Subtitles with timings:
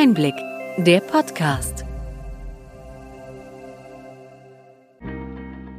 [0.00, 0.36] Einblick,
[0.76, 1.84] der Podcast.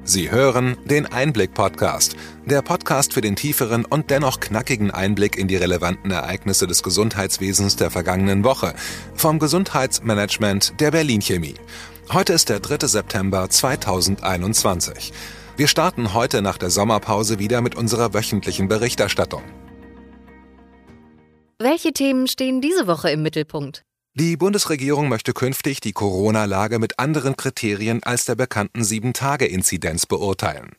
[0.04, 5.56] Sie hören den Einblick-Podcast, der Podcast für den tieferen und dennoch knackigen Einblick in die
[5.56, 8.74] relevanten Ereignisse des Gesundheitswesens der vergangenen Woche
[9.16, 11.56] vom Gesundheitsmanagement der Berlin Chemie.
[12.12, 12.88] Heute ist der 3.
[12.88, 15.14] September 2021.
[15.56, 19.44] Wir starten heute nach der Sommerpause wieder mit unserer wöchentlichen Berichterstattung.
[21.58, 23.86] Welche Themen stehen diese Woche im Mittelpunkt?
[24.16, 30.76] Die Bundesregierung möchte künftig die Corona-Lage mit anderen Kriterien als der bekannten 7-Tage-Inzidenz beurteilen.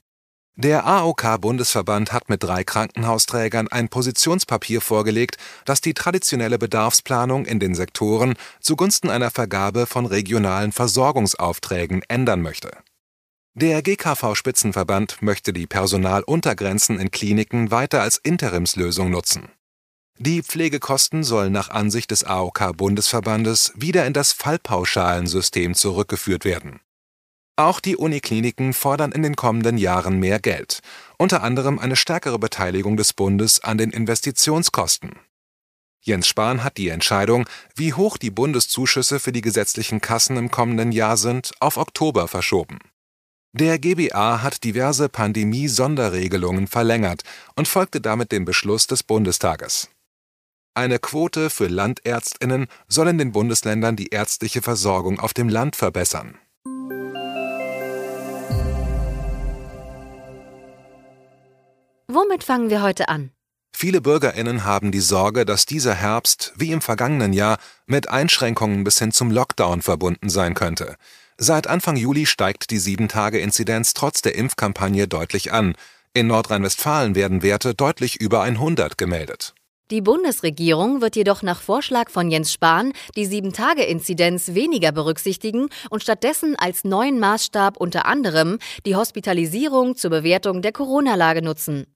[0.56, 7.74] Der AOK-Bundesverband hat mit drei Krankenhausträgern ein Positionspapier vorgelegt, das die traditionelle Bedarfsplanung in den
[7.74, 12.70] Sektoren zugunsten einer Vergabe von regionalen Versorgungsaufträgen ändern möchte.
[13.54, 19.48] Der GKV-Spitzenverband möchte die Personaluntergrenzen in Kliniken weiter als Interimslösung nutzen.
[20.22, 26.80] Die Pflegekosten sollen nach Ansicht des AOK-Bundesverbandes wieder in das Fallpauschalensystem zurückgeführt werden.
[27.56, 30.80] Auch die Unikliniken fordern in den kommenden Jahren mehr Geld,
[31.16, 35.18] unter anderem eine stärkere Beteiligung des Bundes an den Investitionskosten.
[36.02, 40.92] Jens Spahn hat die Entscheidung, wie hoch die Bundeszuschüsse für die gesetzlichen Kassen im kommenden
[40.92, 42.78] Jahr sind, auf Oktober verschoben.
[43.52, 47.22] Der GBA hat diverse Pandemie-Sonderregelungen verlängert
[47.56, 49.88] und folgte damit dem Beschluss des Bundestages.
[50.74, 56.38] Eine Quote für Landärztinnen soll in den Bundesländern die ärztliche Versorgung auf dem Land verbessern.
[62.06, 63.32] Womit fangen wir heute an?
[63.72, 68.98] Viele Bürgerinnen haben die Sorge, dass dieser Herbst, wie im vergangenen Jahr, mit Einschränkungen bis
[68.98, 70.96] hin zum Lockdown verbunden sein könnte.
[71.38, 75.74] Seit Anfang Juli steigt die 7-Tage-Inzidenz trotz der Impfkampagne deutlich an.
[76.12, 79.54] In Nordrhein-Westfalen werden Werte deutlich über 100 gemeldet.
[79.90, 86.54] Die Bundesregierung wird jedoch nach Vorschlag von Jens Spahn die 7-Tage-Inzidenz weniger berücksichtigen und stattdessen
[86.54, 91.86] als neuen Maßstab unter anderem die Hospitalisierung zur Bewertung der Corona-Lage nutzen.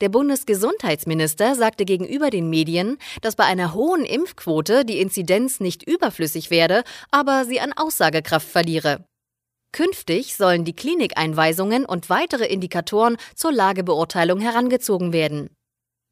[0.00, 6.50] Der Bundesgesundheitsminister sagte gegenüber den Medien, dass bei einer hohen Impfquote die Inzidenz nicht überflüssig
[6.50, 6.82] werde,
[7.12, 9.04] aber sie an Aussagekraft verliere.
[9.70, 15.50] Künftig sollen die Klinikeinweisungen und weitere Indikatoren zur Lagebeurteilung herangezogen werden.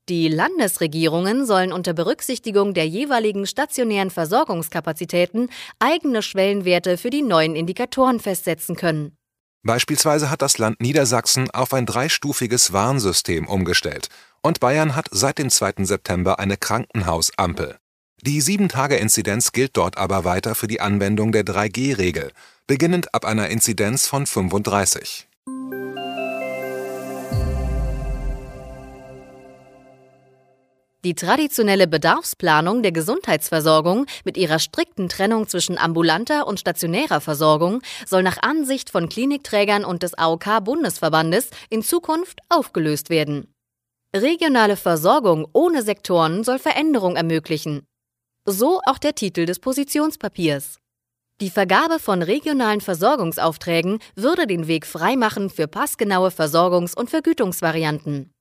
[0.09, 8.19] Die Landesregierungen sollen unter Berücksichtigung der jeweiligen stationären Versorgungskapazitäten eigene Schwellenwerte für die neuen Indikatoren
[8.19, 9.17] festsetzen können.
[9.63, 14.09] Beispielsweise hat das Land Niedersachsen auf ein dreistufiges Warnsystem umgestellt
[14.41, 15.85] und Bayern hat seit dem 2.
[15.85, 17.77] September eine Krankenhausampel.
[18.23, 22.33] Die 7-Tage-Inzidenz gilt dort aber weiter für die Anwendung der 3G-Regel,
[22.67, 25.28] beginnend ab einer Inzidenz von 35.
[31.05, 38.25] Die traditionelle Bedarfsplanung der Gesundheitsversorgung mit ihrer strikten Trennung zwischen ambulanter und stationärer Versorgung soll
[38.25, 43.55] nach Ansicht von Klinikträgern und des AOK-Bundesverbandes in Zukunft aufgelöst werden.
[44.15, 47.87] Regionale Versorgung ohne Sektoren soll Veränderung ermöglichen.
[48.45, 50.79] So auch der Titel des Positionspapiers.
[51.41, 58.33] Die Vergabe von regionalen Versorgungsaufträgen würde den Weg freimachen für passgenaue Versorgungs- und Vergütungsvarianten.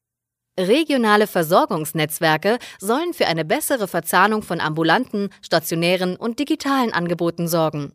[0.60, 7.94] Regionale Versorgungsnetzwerke sollen für eine bessere Verzahnung von ambulanten, stationären und digitalen Angeboten sorgen.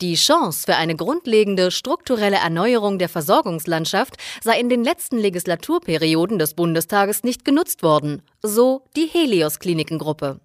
[0.00, 6.54] Die Chance für eine grundlegende strukturelle Erneuerung der Versorgungslandschaft sei in den letzten Legislaturperioden des
[6.54, 10.40] Bundestages nicht genutzt worden, so die Helios Klinikengruppe.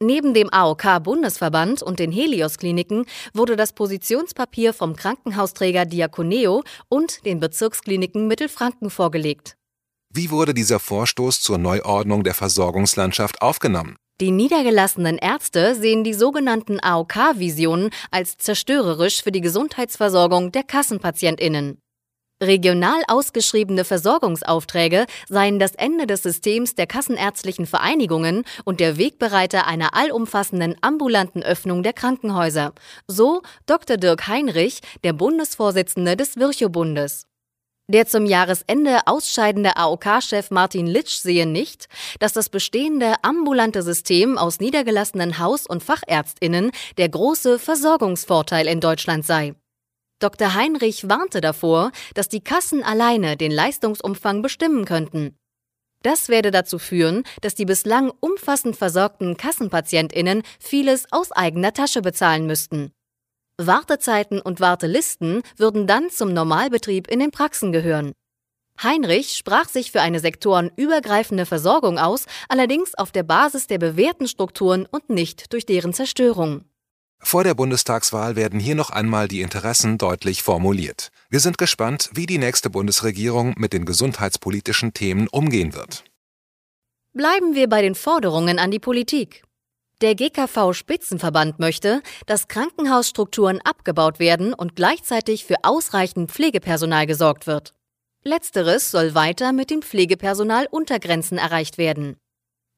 [0.00, 8.28] Neben dem AOK-Bundesverband und den Helios-Kliniken wurde das Positionspapier vom Krankenhausträger Diakoneo und den Bezirkskliniken
[8.28, 9.57] Mittelfranken vorgelegt.
[10.18, 13.94] Wie wurde dieser Vorstoß zur Neuordnung der Versorgungslandschaft aufgenommen?
[14.20, 21.80] Die niedergelassenen Ärzte sehen die sogenannten AOK-Visionen als zerstörerisch für die Gesundheitsversorgung der Kassenpatientinnen.
[22.42, 29.94] Regional ausgeschriebene Versorgungsaufträge seien das Ende des Systems der kassenärztlichen Vereinigungen und der Wegbereiter einer
[29.94, 32.72] allumfassenden ambulanten Öffnung der Krankenhäuser.
[33.06, 33.98] So Dr.
[33.98, 37.27] Dirk Heinrich, der Bundesvorsitzende des Virchow-Bundes.
[37.90, 41.88] Der zum Jahresende ausscheidende AOK-Chef Martin Litsch sehe nicht,
[42.20, 49.24] dass das bestehende ambulante System aus niedergelassenen Haus- und Fachärztinnen der große Versorgungsvorteil in Deutschland
[49.24, 49.54] sei.
[50.20, 50.52] Dr.
[50.52, 55.38] Heinrich warnte davor, dass die Kassen alleine den Leistungsumfang bestimmen könnten.
[56.02, 62.46] Das werde dazu führen, dass die bislang umfassend versorgten Kassenpatientinnen vieles aus eigener Tasche bezahlen
[62.46, 62.92] müssten.
[63.58, 68.12] Wartezeiten und Wartelisten würden dann zum Normalbetrieb in den Praxen gehören.
[68.82, 74.86] Heinrich sprach sich für eine sektorenübergreifende Versorgung aus, allerdings auf der Basis der bewährten Strukturen
[74.86, 76.64] und nicht durch deren Zerstörung.
[77.20, 81.10] Vor der Bundestagswahl werden hier noch einmal die Interessen deutlich formuliert.
[81.28, 86.04] Wir sind gespannt, wie die nächste Bundesregierung mit den gesundheitspolitischen Themen umgehen wird.
[87.12, 89.42] Bleiben wir bei den Forderungen an die Politik.
[90.00, 97.74] Der GKV-Spitzenverband möchte, dass Krankenhausstrukturen abgebaut werden und gleichzeitig für ausreichend Pflegepersonal gesorgt wird.
[98.22, 102.16] Letzteres soll weiter mit den Pflegepersonaluntergrenzen erreicht werden.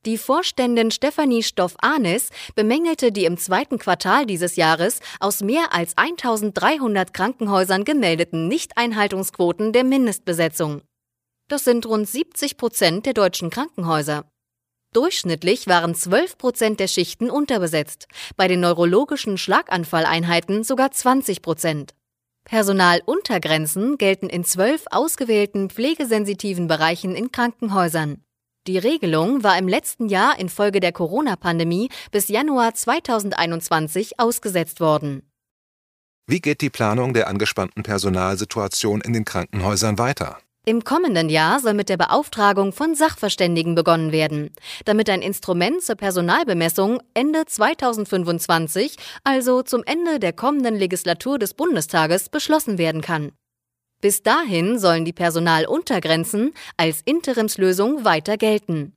[0.06, 7.12] Die Vorständin Stefanie Stoff-Ahnes bemängelte die im zweiten Quartal dieses Jahres aus mehr als 1300
[7.12, 10.80] Krankenhäusern gemeldeten Nichteinhaltungsquoten der Mindestbesetzung.
[11.48, 14.24] Das sind rund 70 Prozent der deutschen Krankenhäuser.
[14.92, 21.94] Durchschnittlich waren 12 Prozent der Schichten unterbesetzt, bei den neurologischen Schlaganfalleinheiten sogar 20 Prozent.
[22.44, 28.24] Personaluntergrenzen gelten in zwölf ausgewählten pflegesensitiven Bereichen in Krankenhäusern.
[28.66, 35.22] Die Regelung war im letzten Jahr infolge der Corona-Pandemie bis Januar 2021 ausgesetzt worden.
[36.26, 40.38] Wie geht die Planung der angespannten Personalsituation in den Krankenhäusern weiter?
[40.66, 44.50] Im kommenden Jahr soll mit der Beauftragung von Sachverständigen begonnen werden,
[44.84, 52.28] damit ein Instrument zur Personalbemessung Ende 2025, also zum Ende der kommenden Legislatur des Bundestages,
[52.28, 53.32] beschlossen werden kann.
[54.02, 58.92] Bis dahin sollen die Personaluntergrenzen als Interimslösung weiter gelten.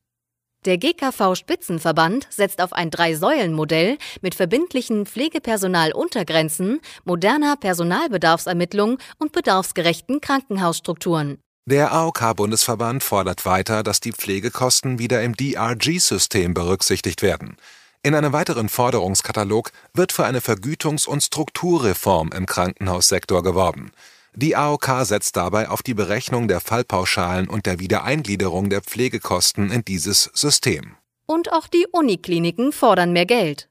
[0.66, 11.43] Der GKV-Spitzenverband setzt auf ein Drei-Säulen-Modell mit verbindlichen Pflegepersonaluntergrenzen, moderner Personalbedarfsermittlung und bedarfsgerechten Krankenhausstrukturen.
[11.65, 17.56] Der AOK-Bundesverband fordert weiter, dass die Pflegekosten wieder im DRG-System berücksichtigt werden.
[18.01, 23.94] In einem weiteren Forderungskatalog wird für eine Vergütungs- und Strukturreform im Krankenhaussektor geworben.
[24.36, 29.86] Die AOK setzt dabei auf die Berechnung der Fallpauschalen und der Wiedereingliederung der Pflegekosten in
[29.86, 30.98] dieses System.
[31.27, 33.69] Und auch die Unikliniken fordern mehr Geld.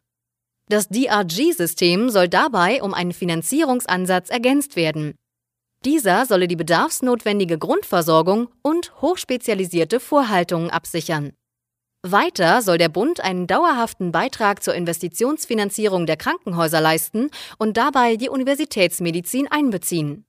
[0.70, 5.12] Das DRG-System soll dabei um einen Finanzierungsansatz ergänzt werden.
[5.84, 11.32] Dieser solle die bedarfsnotwendige Grundversorgung und hochspezialisierte Vorhaltungen absichern.
[12.04, 18.28] Weiter soll der Bund einen dauerhaften Beitrag zur Investitionsfinanzierung der Krankenhäuser leisten und dabei die
[18.28, 20.24] Universitätsmedizin einbeziehen.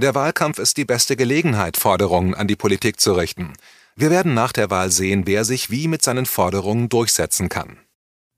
[0.00, 3.52] Der Wahlkampf ist die beste Gelegenheit, Forderungen an die Politik zu richten.
[3.96, 7.78] Wir werden nach der Wahl sehen, wer sich wie mit seinen Forderungen durchsetzen kann.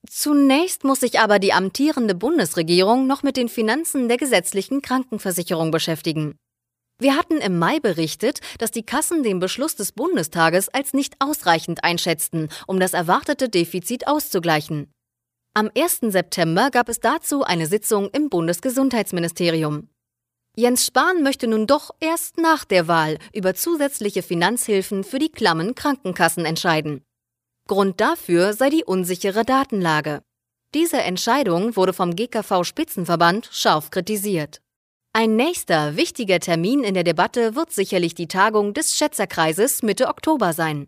[0.08, 6.38] Zunächst muss sich aber die amtierende Bundesregierung noch mit den Finanzen der gesetzlichen Krankenversicherung beschäftigen.
[7.00, 11.82] Wir hatten im Mai berichtet, dass die Kassen den Beschluss des Bundestages als nicht ausreichend
[11.82, 14.92] einschätzten, um das erwartete Defizit auszugleichen.
[15.54, 16.00] Am 1.
[16.12, 19.88] September gab es dazu eine Sitzung im Bundesgesundheitsministerium.
[20.56, 25.74] Jens Spahn möchte nun doch erst nach der Wahl über zusätzliche Finanzhilfen für die klammen
[25.74, 27.02] Krankenkassen entscheiden.
[27.66, 30.20] Grund dafür sei die unsichere Datenlage.
[30.74, 34.60] Diese Entscheidung wurde vom GKV Spitzenverband scharf kritisiert.
[35.12, 40.52] Ein nächster wichtiger Termin in der Debatte wird sicherlich die Tagung des Schätzerkreises Mitte Oktober
[40.52, 40.86] sein.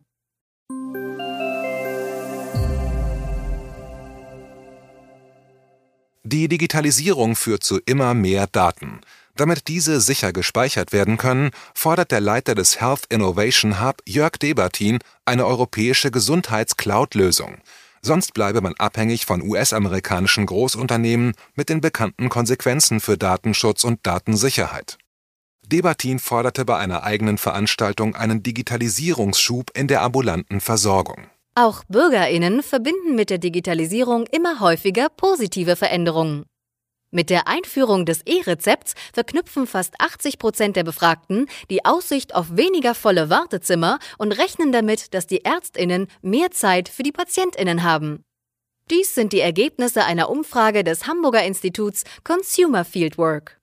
[6.23, 9.01] Die Digitalisierung führt zu immer mehr Daten.
[9.35, 15.01] Damit diese sicher gespeichert werden können, fordert der Leiter des Health Innovation Hub, Jörg Debertin,
[15.25, 17.57] eine europäische Gesundheits-Cloud-Lösung.
[18.04, 24.99] Sonst bleibe man abhängig von US-amerikanischen Großunternehmen mit den bekannten Konsequenzen für Datenschutz und Datensicherheit.
[25.66, 31.28] Debatin forderte bei einer eigenen Veranstaltung einen Digitalisierungsschub in der ambulanten Versorgung.
[31.54, 36.44] Auch Bürgerinnen verbinden mit der Digitalisierung immer häufiger positive Veränderungen.
[37.14, 42.95] Mit der Einführung des E-Rezepts verknüpfen fast 80 Prozent der Befragten die Aussicht auf weniger
[42.95, 48.25] volle Wartezimmer und rechnen damit, dass die Ärztinnen mehr Zeit für die Patientinnen haben.
[48.90, 53.61] Dies sind die Ergebnisse einer Umfrage des Hamburger Instituts Consumer Fieldwork.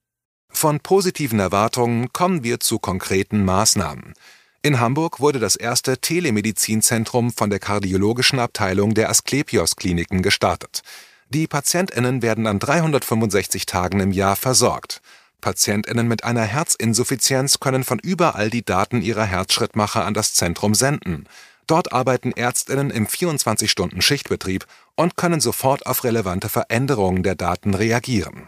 [0.51, 4.13] Von positiven Erwartungen kommen wir zu konkreten Maßnahmen.
[4.61, 10.83] In Hamburg wurde das erste Telemedizinzentrum von der kardiologischen Abteilung der Asklepios Kliniken gestartet.
[11.31, 15.01] Die PatientInnen werden an 365 Tagen im Jahr versorgt.
[15.41, 21.29] PatientInnen mit einer Herzinsuffizienz können von überall die Daten ihrer Herzschrittmacher an das Zentrum senden.
[21.67, 28.47] Dort arbeiten ÄrztInnen im 24-Stunden-Schichtbetrieb und können sofort auf relevante Veränderungen der Daten reagieren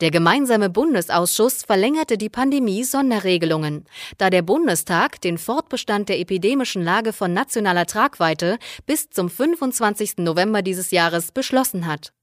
[0.00, 3.84] Der gemeinsame Bundesausschuss verlängerte die Pandemie-Sonderregelungen,
[4.16, 10.18] da der Bundestag den Fortbestand der epidemischen Lage von nationaler Tragweite bis zum 25.
[10.18, 12.14] November dieses Jahres beschlossen hat.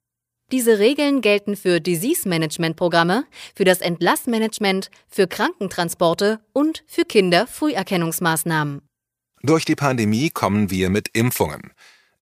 [0.51, 8.81] Diese Regeln gelten für Disease-Management-Programme, für das Entlassmanagement, für Krankentransporte und für Kinderfrüherkennungsmaßnahmen.
[9.43, 11.73] Durch die Pandemie kommen wir mit Impfungen.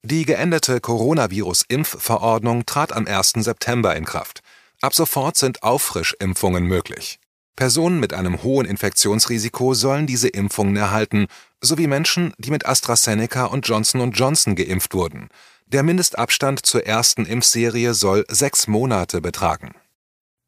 [0.03, 3.35] Die geänderte Coronavirus-Impfverordnung trat am 1.
[3.37, 4.41] September in Kraft.
[4.81, 7.19] Ab sofort sind Auffrischimpfungen möglich.
[7.57, 11.27] Personen mit einem hohen Infektionsrisiko sollen diese Impfungen erhalten,
[11.61, 15.29] sowie Menschen, die mit AstraZeneca und Johnson Johnson geimpft wurden.
[15.67, 19.75] Der Mindestabstand zur ersten Impfserie soll sechs Monate betragen.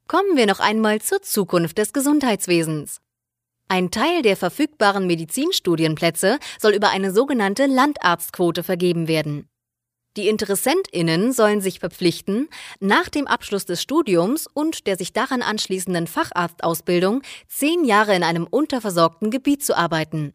[0.07, 3.01] Kommen wir noch einmal zur Zukunft des Gesundheitswesens.
[3.67, 9.50] Ein Teil der verfügbaren Medizinstudienplätze soll über eine sogenannte Landarztquote vergeben werden.
[10.17, 12.49] Die Interessentinnen sollen sich verpflichten,
[12.81, 18.47] nach dem Abschluss des Studiums und der sich daran anschließenden Facharztausbildung zehn Jahre in einem
[18.49, 20.33] unterversorgten Gebiet zu arbeiten.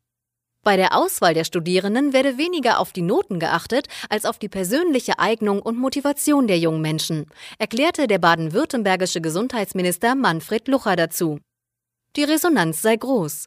[0.63, 5.19] Bei der Auswahl der Studierenden werde weniger auf die Noten geachtet als auf die persönliche
[5.19, 7.27] Eignung und Motivation der jungen Menschen,
[7.59, 11.39] erklärte der baden-württembergische Gesundheitsminister Manfred Lucher dazu.
[12.15, 13.45] Die Resonanz sei groß.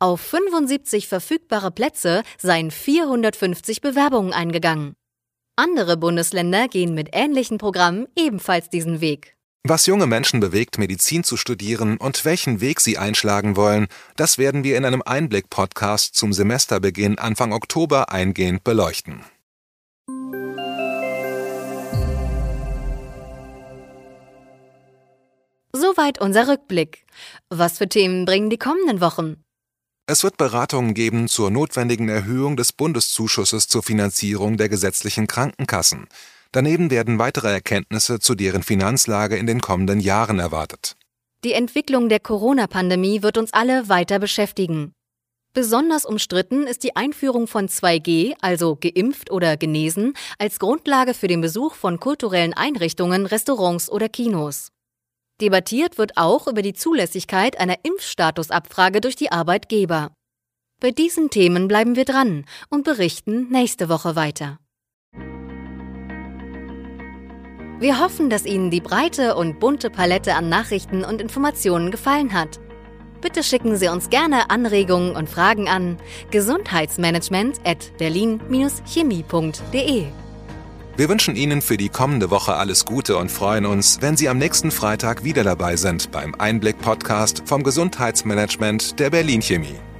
[0.00, 4.94] Auf 75 verfügbare Plätze seien 450 Bewerbungen eingegangen.
[5.56, 9.36] Andere Bundesländer gehen mit ähnlichen Programmen ebenfalls diesen Weg.
[9.64, 14.64] Was junge Menschen bewegt, Medizin zu studieren und welchen Weg sie einschlagen wollen, das werden
[14.64, 19.26] wir in einem Einblick-Podcast zum Semesterbeginn Anfang Oktober eingehend beleuchten.
[25.74, 27.04] Soweit unser Rückblick.
[27.50, 29.44] Was für Themen bringen die kommenden Wochen?
[30.06, 36.08] Es wird Beratungen geben zur notwendigen Erhöhung des Bundeszuschusses zur Finanzierung der gesetzlichen Krankenkassen.
[36.50, 40.96] Daneben werden weitere Erkenntnisse zu deren Finanzlage in den kommenden Jahren erwartet.
[41.44, 44.92] Die Entwicklung der Corona-Pandemie wird uns alle weiter beschäftigen.
[45.54, 51.42] Besonders umstritten ist die Einführung von 2G, also geimpft oder genesen, als Grundlage für den
[51.42, 54.71] Besuch von kulturellen Einrichtungen, Restaurants oder Kinos.
[55.42, 60.12] Debattiert wird auch über die Zulässigkeit einer Impfstatusabfrage durch die Arbeitgeber.
[60.80, 64.60] Bei diesen Themen bleiben wir dran und berichten nächste Woche weiter.
[67.80, 72.60] Wir hoffen, dass Ihnen die breite und bunte Palette an Nachrichten und Informationen gefallen hat.
[73.20, 75.98] Bitte schicken Sie uns gerne Anregungen und Fragen an
[76.30, 80.04] gesundheitsmanagement at berlin-chemie.de.
[80.94, 84.36] Wir wünschen Ihnen für die kommende Woche alles Gute und freuen uns, wenn Sie am
[84.36, 89.91] nächsten Freitag wieder dabei sind beim Einblick-Podcast vom Gesundheitsmanagement der Berlin Chemie.